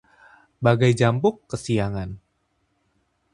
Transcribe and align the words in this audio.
Bagai 0.63 0.91
jampuk 0.99 1.35
kesiangan 1.49 2.11